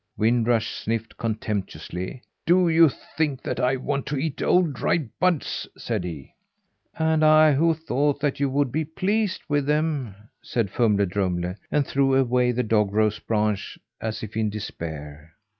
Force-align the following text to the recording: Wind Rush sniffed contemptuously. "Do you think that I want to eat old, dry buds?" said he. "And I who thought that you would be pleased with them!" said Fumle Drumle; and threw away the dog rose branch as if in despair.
Wind 0.17 0.47
Rush 0.47 0.73
sniffed 0.73 1.15
contemptuously. 1.15 2.23
"Do 2.47 2.67
you 2.67 2.89
think 2.89 3.43
that 3.43 3.59
I 3.59 3.75
want 3.75 4.07
to 4.07 4.17
eat 4.17 4.41
old, 4.41 4.73
dry 4.73 5.07
buds?" 5.19 5.67
said 5.77 6.03
he. 6.03 6.33
"And 6.97 7.23
I 7.23 7.51
who 7.53 7.75
thought 7.75 8.19
that 8.19 8.39
you 8.39 8.49
would 8.49 8.71
be 8.71 8.83
pleased 8.83 9.43
with 9.47 9.67
them!" 9.67 10.15
said 10.41 10.71
Fumle 10.71 11.05
Drumle; 11.05 11.53
and 11.71 11.85
threw 11.85 12.15
away 12.15 12.51
the 12.51 12.63
dog 12.63 12.91
rose 12.91 13.19
branch 13.19 13.77
as 14.01 14.23
if 14.23 14.35
in 14.35 14.49
despair. 14.49 15.35